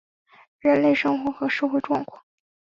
[0.57, 2.23] 人类生活和社会状况